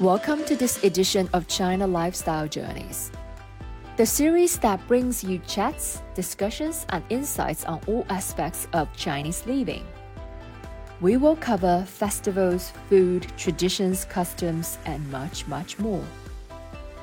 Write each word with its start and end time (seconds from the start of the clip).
Welcome 0.00 0.44
to 0.44 0.54
this 0.54 0.84
edition 0.84 1.28
of 1.32 1.48
China 1.48 1.84
Lifestyle 1.84 2.46
Journeys, 2.46 3.10
the 3.96 4.06
series 4.06 4.56
that 4.60 4.86
brings 4.86 5.24
you 5.24 5.40
chats, 5.40 6.02
discussions, 6.14 6.86
and 6.90 7.02
insights 7.10 7.64
on 7.64 7.80
all 7.88 8.06
aspects 8.08 8.68
of 8.74 8.92
Chinese 8.96 9.44
living. 9.44 9.84
We 11.00 11.16
will 11.16 11.34
cover 11.34 11.84
festivals, 11.84 12.72
food, 12.88 13.26
traditions, 13.36 14.04
customs, 14.04 14.78
and 14.84 15.04
much, 15.10 15.48
much 15.48 15.80
more. 15.80 16.04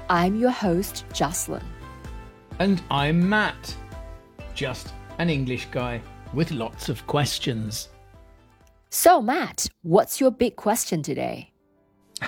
I'm 0.10 0.38
your 0.38 0.52
host, 0.52 1.04
Jocelyn. 1.12 1.66
And 2.60 2.82
I'm 2.90 3.28
Mat, 3.28 3.76
just 4.54 4.94
an 5.18 5.30
English 5.30 5.68
guy 5.70 6.02
with 6.34 6.50
lots 6.52 6.88
of 6.88 7.06
questions. 7.08 7.90
So, 8.90 9.22
Mat, 9.22 9.68
what's 9.82 10.22
your 10.22 10.32
big 10.32 10.56
question 10.56 11.04
today? 11.04 11.52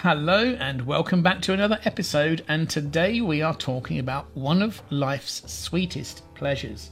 Hello, 0.01 0.55
and 0.59 0.85
welcome 0.85 1.23
back 1.23 1.41
to 1.41 1.53
another 1.53 1.79
episode. 1.83 2.45
And 2.49 2.69
today 2.69 3.19
we 3.21 3.41
are 3.41 3.55
talking 3.55 3.97
about 3.97 4.27
one 4.35 4.61
of 4.61 4.79
life's 4.91 5.41
sweetest 5.51 6.21
pleasures 6.35 6.91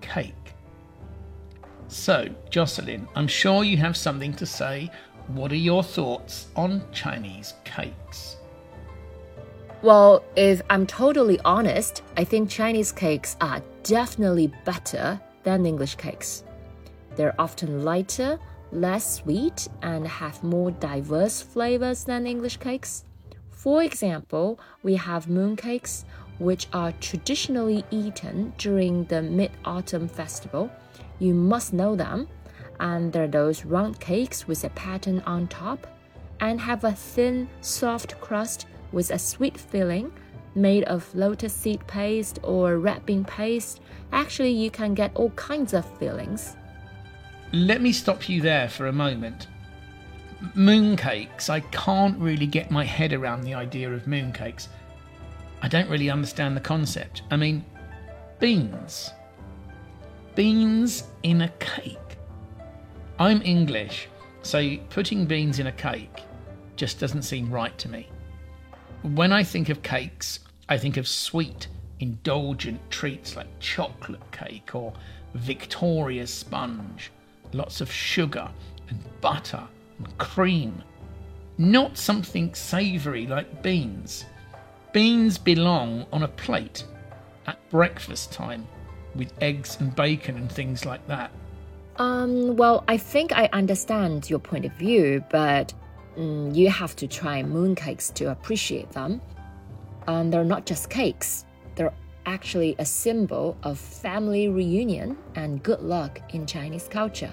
cake. 0.00 0.54
So, 1.88 2.28
Jocelyn, 2.50 3.08
I'm 3.16 3.26
sure 3.26 3.64
you 3.64 3.76
have 3.78 3.96
something 3.96 4.32
to 4.34 4.46
say. 4.46 4.92
What 5.26 5.50
are 5.50 5.56
your 5.56 5.82
thoughts 5.82 6.46
on 6.54 6.84
Chinese 6.92 7.54
cakes? 7.64 8.36
Well, 9.82 10.22
if 10.36 10.62
I'm 10.70 10.86
totally 10.86 11.40
honest, 11.40 12.04
I 12.16 12.22
think 12.22 12.48
Chinese 12.48 12.92
cakes 12.92 13.36
are 13.40 13.60
definitely 13.82 14.52
better 14.64 15.20
than 15.42 15.66
English 15.66 15.96
cakes. 15.96 16.44
They're 17.16 17.34
often 17.40 17.84
lighter, 17.84 18.38
less 18.72 19.16
sweet, 19.16 19.68
and 19.82 20.06
have 20.06 20.42
more 20.42 20.70
diverse 20.70 21.40
flavors 21.42 22.04
than 22.04 22.26
English 22.26 22.58
cakes. 22.58 23.04
For 23.50 23.82
example, 23.82 24.60
we 24.82 24.94
have 24.94 25.26
mooncakes, 25.26 26.04
which 26.38 26.68
are 26.72 26.92
traditionally 27.00 27.84
eaten 27.90 28.52
during 28.58 29.04
the 29.04 29.22
Mid 29.22 29.50
Autumn 29.64 30.08
Festival. 30.08 30.70
You 31.18 31.34
must 31.34 31.72
know 31.72 31.96
them. 31.96 32.28
And 32.80 33.12
they're 33.12 33.26
those 33.26 33.64
round 33.64 33.98
cakes 33.98 34.46
with 34.46 34.62
a 34.62 34.70
pattern 34.70 35.20
on 35.26 35.48
top 35.48 35.88
and 36.38 36.60
have 36.60 36.84
a 36.84 36.92
thin, 36.92 37.48
soft 37.60 38.20
crust 38.20 38.66
with 38.92 39.10
a 39.10 39.18
sweet 39.18 39.58
filling 39.58 40.12
made 40.54 40.84
of 40.84 41.12
lotus 41.14 41.52
seed 41.52 41.84
paste 41.86 42.38
or 42.42 42.78
red 42.78 43.04
bean 43.06 43.24
paste. 43.24 43.80
Actually, 44.12 44.52
you 44.52 44.70
can 44.70 44.94
get 44.94 45.14
all 45.14 45.30
kinds 45.30 45.74
of 45.74 45.84
fillings. 45.98 46.56
Let 47.52 47.80
me 47.80 47.92
stop 47.92 48.28
you 48.28 48.42
there 48.42 48.68
for 48.68 48.88
a 48.88 48.92
moment. 48.92 49.46
Mooncakes, 50.54 51.48
I 51.48 51.60
can't 51.60 52.18
really 52.18 52.46
get 52.46 52.70
my 52.70 52.84
head 52.84 53.14
around 53.14 53.40
the 53.40 53.54
idea 53.54 53.90
of 53.90 54.04
mooncakes. 54.04 54.68
I 55.62 55.68
don't 55.68 55.88
really 55.88 56.10
understand 56.10 56.54
the 56.54 56.60
concept. 56.60 57.22
I 57.30 57.36
mean, 57.36 57.64
beans. 58.38 59.10
Beans 60.34 61.04
in 61.22 61.40
a 61.40 61.48
cake. 61.58 62.18
I'm 63.18 63.40
English, 63.40 64.08
so 64.42 64.76
putting 64.90 65.24
beans 65.24 65.58
in 65.58 65.68
a 65.68 65.72
cake 65.72 66.24
just 66.76 67.00
doesn't 67.00 67.22
seem 67.22 67.50
right 67.50 67.76
to 67.78 67.88
me. 67.88 68.10
When 69.02 69.32
I 69.32 69.42
think 69.42 69.70
of 69.70 69.82
cakes, 69.82 70.40
I 70.68 70.76
think 70.76 70.98
of 70.98 71.08
sweet, 71.08 71.68
indulgent 71.98 72.90
treats 72.90 73.36
like 73.36 73.48
chocolate 73.58 74.30
cake 74.32 74.74
or 74.74 74.92
Victoria 75.32 76.26
sponge 76.26 77.10
lots 77.52 77.80
of 77.80 77.90
sugar 77.90 78.48
and 78.88 78.98
butter 79.20 79.66
and 79.98 80.18
cream. 80.18 80.82
Not 81.58 81.98
something 81.98 82.54
savoury 82.54 83.26
like 83.26 83.62
beans. 83.62 84.24
Beans 84.92 85.38
belong 85.38 86.06
on 86.12 86.22
a 86.22 86.28
plate 86.28 86.84
at 87.46 87.58
breakfast 87.70 88.32
time 88.32 88.66
with 89.14 89.32
eggs 89.40 89.76
and 89.80 89.94
bacon 89.94 90.36
and 90.36 90.50
things 90.50 90.84
like 90.84 91.06
that. 91.08 91.30
Um, 91.96 92.56
well, 92.56 92.84
I 92.86 92.96
think 92.96 93.32
I 93.32 93.48
understand 93.52 94.30
your 94.30 94.38
point 94.38 94.64
of 94.64 94.72
view, 94.72 95.24
but 95.30 95.74
mm, 96.16 96.54
you 96.54 96.70
have 96.70 96.94
to 96.96 97.08
try 97.08 97.42
mooncakes 97.42 98.14
to 98.14 98.30
appreciate 98.30 98.90
them. 98.90 99.20
Um, 100.06 100.30
they're 100.30 100.44
not 100.44 100.64
just 100.64 100.88
cakes, 100.88 101.44
they're 101.74 101.92
actually 102.24 102.76
a 102.78 102.84
symbol 102.84 103.56
of 103.62 103.78
family 103.78 104.48
reunion 104.48 105.16
and 105.34 105.62
good 105.62 105.80
luck 105.80 106.20
in 106.34 106.46
Chinese 106.46 106.86
culture. 106.88 107.32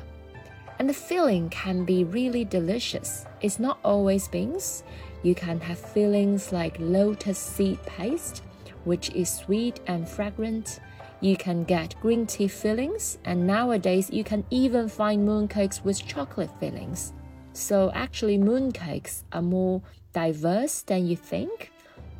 And 0.78 0.90
the 0.90 0.94
filling 0.94 1.50
can 1.50 1.86
be 1.86 2.04
really 2.04 2.44
delicious. 2.44 3.26
It's 3.42 3.60
not 3.60 3.80
always 3.84 4.28
beans. 4.28 4.84
You 5.24 5.34
can 5.34 5.60
have 5.62 5.80
fillings 5.80 6.52
like 6.52 6.76
lotus 6.80 7.40
seed 7.40 7.82
paste, 7.84 8.44
which 8.84 9.10
is 9.12 9.30
sweet 9.30 9.80
and 9.88 10.08
fragrant. 10.08 10.80
You 11.22 11.38
can 11.38 11.64
get 11.64 11.96
green 12.02 12.26
tea 12.28 12.48
fillings, 12.50 13.18
and 13.24 13.48
nowadays 13.48 14.10
you 14.12 14.24
can 14.24 14.44
even 14.50 14.90
find 14.90 15.28
mooncakes 15.28 15.84
with 15.84 16.06
chocolate 16.06 16.52
fillings. 16.60 17.14
So, 17.54 17.90
actually, 17.94 18.38
mooncakes 18.38 19.24
are 19.32 19.42
more 19.42 19.82
diverse 20.12 20.82
than 20.82 21.08
you 21.08 21.16
think. 21.16 21.72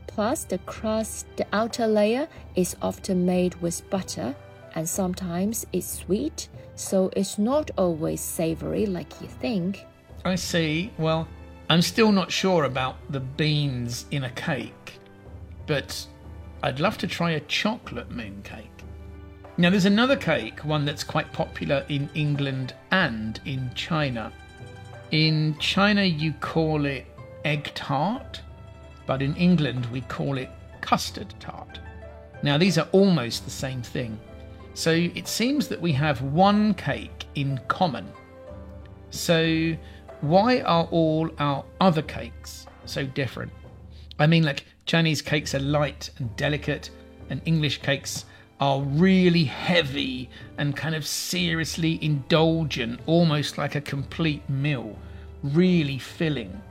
Plus, 0.08 0.46
the 0.46 0.60
crust, 0.60 1.28
the 1.36 1.46
outer 1.52 1.88
layer, 1.88 2.30
is 2.56 2.78
often 2.82 3.26
made 3.26 3.54
with 3.56 3.88
butter, 3.90 4.34
and 4.76 4.88
sometimes 4.88 5.66
it's 5.74 6.00
sweet, 6.00 6.50
so 6.76 7.10
it's 7.16 7.38
not 7.38 7.72
always 7.78 8.22
savory 8.22 8.86
like 8.86 9.22
you 9.22 9.28
think. 9.28 9.86
I 10.26 10.36
see. 10.36 10.92
Well, 10.98 11.28
I'm 11.70 11.82
still 11.82 12.12
not 12.12 12.32
sure 12.32 12.66
about 12.66 12.98
the 13.10 13.22
beans 13.22 14.06
in 14.12 14.26
a 14.26 14.30
cake, 14.32 15.00
but 15.66 16.06
I'd 16.62 16.80
love 16.80 16.98
to 17.00 17.08
try 17.08 17.32
a 17.32 17.40
chocolate 17.42 18.10
mooncake. 18.10 18.70
Now, 19.58 19.70
there's 19.70 19.86
another 19.86 20.18
cake, 20.18 20.60
one 20.66 20.84
that's 20.84 21.04
quite 21.04 21.32
popular 21.32 21.86
in 21.88 22.10
England 22.14 22.74
and 22.92 23.40
in 23.46 23.72
China. 23.74 24.34
In 25.12 25.56
China, 25.60 26.04
you 26.04 26.34
call 26.34 26.86
it 26.86 27.06
egg 27.46 27.72
tart, 27.74 28.42
but 29.06 29.22
in 29.22 29.34
England, 29.36 29.86
we 29.88 30.02
call 30.02 30.38
it 30.38 30.50
custard 30.82 31.34
tart. 31.40 31.80
Now, 32.44 32.58
these 32.58 32.78
are 32.78 32.88
almost 32.92 33.46
the 33.46 33.52
same 33.52 33.82
thing. 33.82 34.20
So 34.76 34.92
it 34.92 35.30
seems 35.30 35.70
that 35.70 35.82
we 35.82 35.94
have 35.94 36.22
one 36.22 36.74
cake 36.74 37.26
in 37.36 37.62
common. 37.70 38.12
So 39.10 39.74
why 40.20 40.60
are 40.62 40.84
all 40.92 41.30
our 41.40 41.64
other 41.80 42.02
cakes 42.02 42.68
so 42.84 43.06
different? 43.06 43.54
I 44.20 44.28
mean, 44.28 44.44
like 44.44 44.66
Chinese 44.86 45.22
cakes 45.22 45.56
are 45.56 45.60
light 45.60 46.10
and 46.18 46.36
delicate, 46.36 46.90
and 47.30 47.42
English 47.46 47.82
cakes 47.84 48.26
are 48.60 48.82
really 48.82 49.46
heavy 49.46 50.30
and 50.58 50.76
kind 50.76 50.94
of 50.94 51.08
seriously 51.08 51.98
indulgent, 52.04 53.00
almost 53.06 53.58
like 53.58 53.76
a 53.76 53.82
complete 53.82 54.48
meal, 54.50 55.00
really 55.42 55.98
filling. 55.98 56.62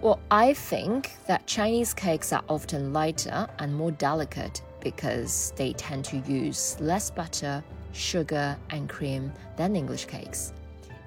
Well, 0.00 0.20
I 0.30 0.54
think 0.54 1.16
that 1.26 1.48
Chinese 1.48 1.94
cakes 1.94 2.32
are 2.32 2.44
often 2.48 2.92
lighter 2.92 3.48
and 3.58 3.74
more 3.74 3.90
delicate 3.90 4.62
because 4.92 5.52
they 5.56 5.74
tend 5.74 6.02
to 6.02 6.16
use 6.20 6.76
less 6.80 7.10
butter, 7.10 7.62
sugar, 7.92 8.56
and 8.70 8.88
cream 8.88 9.30
than 9.58 9.76
English 9.76 10.06
cakes. 10.06 10.54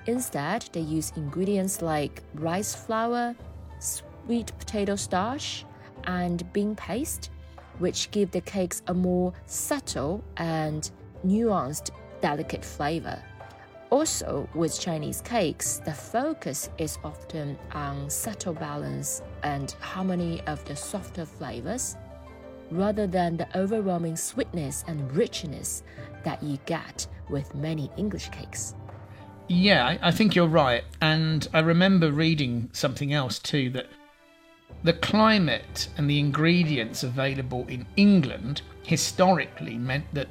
Instead, 0.05 0.69
they 0.71 0.81
use 0.81 1.11
ingredients 1.15 1.81
like 1.81 2.21
rice 2.35 2.75
flour, 2.75 3.35
sweet 3.79 4.51
potato 4.59 4.95
starch, 4.95 5.65
and 6.03 6.37
bean 6.53 6.75
paste, 6.75 7.31
which 7.79 8.11
give 8.11 8.29
the 8.29 8.41
cakes 8.41 8.83
a 8.85 8.93
more 8.93 9.33
subtle 9.47 10.23
and 10.37 10.91
nuanced, 11.25 11.89
delicate 12.21 12.63
flavor. 12.63 13.19
Also, 13.89 14.47
with 14.53 14.79
Chinese 14.79 15.21
cakes, 15.21 15.81
the 15.83 15.93
focus 15.93 16.69
is 16.77 16.99
often 17.03 17.57
on 17.73 18.09
subtle 18.11 18.53
balance 18.53 19.23
and 19.41 19.71
harmony 19.79 20.39
of 20.45 20.63
the 20.65 20.75
softer 20.75 21.25
flavors 21.25 21.97
rather 22.71 23.05
than 23.05 23.37
the 23.37 23.47
overwhelming 23.57 24.15
sweetness 24.15 24.83
and 24.87 25.11
richness 25.15 25.83
that 26.23 26.41
you 26.41 26.57
get 26.65 27.05
with 27.29 27.53
many 27.53 27.91
English 27.97 28.29
cakes. 28.29 28.75
Yeah, 29.47 29.97
I 30.01 30.11
think 30.11 30.35
you're 30.35 30.47
right. 30.47 30.83
And 31.01 31.47
I 31.53 31.59
remember 31.59 32.11
reading 32.11 32.69
something 32.71 33.13
else 33.13 33.37
too 33.37 33.69
that 33.71 33.87
the 34.83 34.93
climate 34.93 35.89
and 35.97 36.09
the 36.09 36.19
ingredients 36.19 37.03
available 37.03 37.67
in 37.67 37.85
England 37.97 38.61
historically 38.83 39.77
meant 39.77 40.05
that 40.13 40.27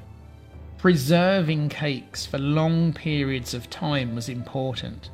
preserving 0.78 1.68
cakes 1.68 2.24
for 2.24 2.38
long 2.38 2.92
periods 2.92 3.52
of 3.52 3.68
time 3.68 4.14
was 4.14 4.30
important, 4.30 5.10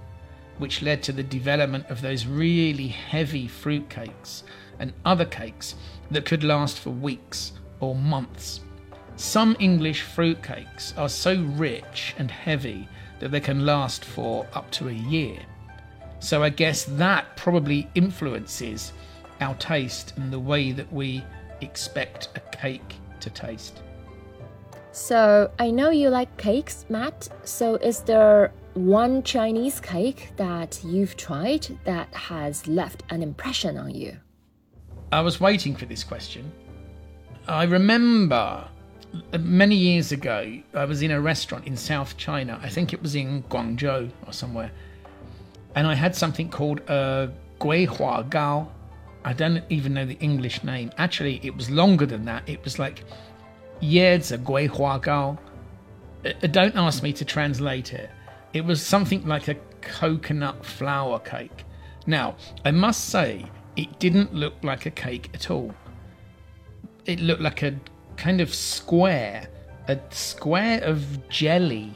which 0.58 0.80
led 0.80 1.02
to 1.02 1.12
the 1.12 1.24
development 1.24 1.84
of 1.90 2.00
those 2.00 2.26
really 2.26 2.86
heavy 2.86 3.48
fruit 3.48 3.90
cakes 3.90 4.44
and 4.78 4.92
other 5.04 5.24
cakes 5.24 5.74
that 6.10 6.24
could 6.24 6.44
last 6.44 6.78
for 6.78 6.90
weeks 6.90 7.52
or 7.80 7.94
months. 7.94 8.60
Some 9.16 9.56
English 9.58 10.02
fruit 10.02 10.42
cakes 10.42 10.92
are 10.96 11.08
so 11.08 11.42
rich 11.56 12.14
and 12.18 12.30
heavy 12.30 12.88
that 13.18 13.30
they 13.30 13.40
can 13.40 13.64
last 13.64 14.04
for 14.04 14.46
up 14.52 14.70
to 14.72 14.88
a 14.88 14.92
year. 14.92 15.38
So 16.18 16.42
I 16.42 16.50
guess 16.50 16.84
that 16.84 17.36
probably 17.36 17.88
influences 17.94 18.92
our 19.40 19.54
taste 19.56 20.14
and 20.16 20.32
the 20.32 20.38
way 20.38 20.72
that 20.72 20.92
we 20.92 21.24
expect 21.60 22.28
a 22.36 22.40
cake 22.56 22.96
to 23.20 23.30
taste. 23.30 23.80
So 24.92 25.50
I 25.58 25.70
know 25.70 25.90
you 25.90 26.08
like 26.08 26.36
cakes, 26.38 26.86
Mat. 26.88 27.28
So 27.44 27.74
is 27.76 28.00
there 28.00 28.52
one 28.74 29.22
Chinese 29.22 29.80
cake 29.80 30.32
that 30.36 30.80
you've 30.84 31.16
tried 31.16 31.66
that 31.84 32.12
has 32.14 32.66
left 32.66 33.02
an 33.10 33.22
impression 33.22 33.76
on 33.76 33.94
you? 33.94 34.16
I 35.12 35.20
was 35.20 35.40
waiting 35.40 35.74
for 35.76 35.86
this 35.86 36.02
question. 36.02 36.50
I 37.46 37.64
remember 37.64 38.68
many 39.38 39.76
years 39.76 40.12
ago, 40.12 40.60
I 40.74 40.84
was 40.84 41.02
in 41.02 41.10
a 41.10 41.20
restaurant 41.20 41.66
in 41.66 41.76
South 41.76 42.16
China. 42.16 42.58
I 42.62 42.68
think 42.68 42.92
it 42.92 43.02
was 43.02 43.14
in 43.14 43.42
Guangzhou 43.44 44.10
or 44.26 44.32
somewhere. 44.32 44.70
And 45.74 45.86
I 45.86 45.94
had 45.94 46.16
something 46.16 46.48
called 46.48 46.80
a 46.88 47.30
Gui 47.58 47.84
Hua 47.84 48.22
Gao. 48.22 48.68
I 49.24 49.32
don't 49.32 49.62
even 49.68 49.94
know 49.94 50.06
the 50.06 50.18
English 50.18 50.64
name. 50.64 50.90
Actually, 50.98 51.40
it 51.42 51.54
was 51.56 51.70
longer 51.70 52.06
than 52.06 52.24
that. 52.24 52.48
It 52.48 52.62
was 52.64 52.78
like 52.78 53.04
Yezi 53.80 54.42
Gui 54.44 54.66
Hua 54.66 54.98
Gao. 54.98 55.38
Uh, 56.24 56.30
uh, 56.42 56.46
don't 56.48 56.76
ask 56.76 57.02
me 57.02 57.12
to 57.12 57.24
translate 57.24 57.92
it. 57.92 58.10
It 58.52 58.64
was 58.64 58.84
something 58.84 59.26
like 59.26 59.48
a 59.48 59.56
coconut 59.82 60.64
flour 60.64 61.18
cake. 61.18 61.64
Now, 62.06 62.36
I 62.64 62.70
must 62.70 63.06
say, 63.06 63.44
it 63.76 63.98
didn't 63.98 64.34
look 64.34 64.54
like 64.62 64.86
a 64.86 64.90
cake 64.90 65.30
at 65.34 65.50
all. 65.50 65.74
It 67.04 67.20
looked 67.20 67.42
like 67.42 67.62
a 67.62 67.78
kind 68.16 68.40
of 68.40 68.52
square, 68.54 69.48
a 69.88 69.98
square 70.10 70.82
of 70.82 71.28
jelly, 71.28 71.94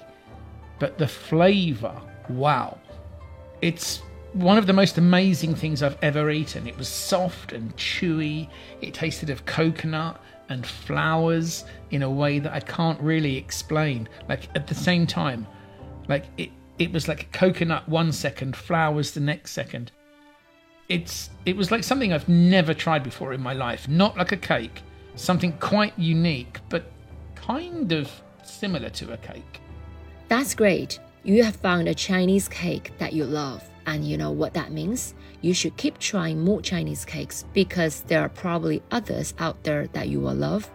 but 0.78 0.98
the 0.98 1.08
flavour, 1.08 2.00
wow. 2.28 2.78
It's 3.62 4.02
one 4.32 4.58
of 4.58 4.66
the 4.66 4.72
most 4.72 4.98
amazing 4.98 5.54
things 5.54 5.82
I've 5.82 5.98
ever 6.02 6.30
eaten. 6.30 6.66
It 6.66 6.76
was 6.78 6.88
soft 6.88 7.52
and 7.52 7.74
chewy, 7.76 8.48
it 8.80 8.94
tasted 8.94 9.30
of 9.30 9.44
coconut 9.46 10.22
and 10.48 10.66
flowers 10.66 11.64
in 11.90 12.02
a 12.02 12.10
way 12.10 12.38
that 12.38 12.52
I 12.52 12.60
can't 12.60 13.00
really 13.00 13.36
explain. 13.36 14.08
Like 14.28 14.48
at 14.54 14.66
the 14.66 14.74
same 14.74 15.06
time, 15.06 15.46
like 16.08 16.26
it, 16.36 16.50
it 16.78 16.92
was 16.92 17.08
like 17.08 17.32
coconut 17.32 17.88
one 17.88 18.12
second, 18.12 18.56
flowers 18.56 19.12
the 19.12 19.20
next 19.20 19.52
second. 19.52 19.92
It's 20.90 21.30
it 21.46 21.56
was 21.56 21.70
like 21.70 21.84
something 21.84 22.12
I've 22.12 22.28
never 22.28 22.74
tried 22.74 23.04
before 23.04 23.32
in 23.32 23.40
my 23.40 23.52
life. 23.54 23.88
Not 23.88 24.18
like 24.18 24.32
a 24.32 24.36
cake, 24.36 24.82
something 25.14 25.52
quite 25.58 25.96
unique, 25.96 26.58
but 26.68 26.90
kind 27.36 27.92
of 27.92 28.10
similar 28.42 28.90
to 28.90 29.12
a 29.12 29.16
cake. 29.16 29.60
That's 30.28 30.52
great. 30.52 30.98
You 31.22 31.44
have 31.44 31.54
found 31.54 31.86
a 31.86 31.94
Chinese 31.94 32.48
cake 32.48 32.92
that 32.98 33.12
you 33.12 33.24
love. 33.24 33.62
And 33.86 34.04
you 34.04 34.18
know 34.18 34.32
what 34.32 34.52
that 34.54 34.72
means? 34.72 35.14
You 35.42 35.54
should 35.54 35.76
keep 35.76 35.98
trying 35.98 36.40
more 36.40 36.60
Chinese 36.60 37.04
cakes 37.04 37.44
because 37.54 38.02
there 38.02 38.20
are 38.20 38.28
probably 38.28 38.82
others 38.90 39.32
out 39.38 39.62
there 39.62 39.86
that 39.88 40.08
you 40.08 40.18
will 40.20 40.34
love. 40.34 40.68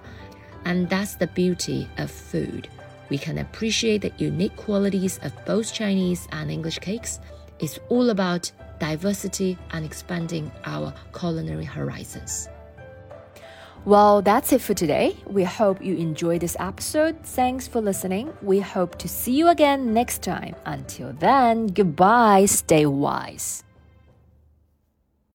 And 0.63 0.89
that's 0.89 1.15
the 1.15 1.27
beauty 1.27 1.89
of 1.97 2.09
food. 2.09 2.69
We 3.09 3.17
can 3.17 3.37
appreciate 3.39 4.01
the 4.01 4.13
unique 4.17 4.55
qualities 4.55 5.19
of 5.23 5.33
both 5.45 5.73
Chinese 5.73 6.27
and 6.31 6.49
English 6.49 6.79
cakes. 6.79 7.19
It's 7.59 7.79
all 7.89 8.09
about 8.09 8.51
diversity 8.79 9.57
and 9.71 9.85
expanding 9.85 10.51
our 10.65 10.93
culinary 11.13 11.65
horizons. 11.65 12.47
Well, 13.85 14.23
that's 14.23 14.51
it 14.51 14.61
for 14.61 14.73
today. 14.73 15.15
We 15.27 15.43
hope 15.43 15.83
you 15.83 15.95
enjoyed 15.95 16.41
this 16.41 16.57
episode. 16.59 17.21
Thanks 17.21 17.67
for 17.67 17.81
listening. 17.81 18.33
We 18.41 18.59
hope 18.59 18.97
to 18.97 19.07
see 19.07 19.33
you 19.33 19.49
again 19.49 19.93
next 19.93 20.23
time. 20.23 20.55
Until 20.65 21.13
then, 21.13 21.67
goodbye. 21.67 22.45
Stay 22.45 22.87
wise. 22.87 23.64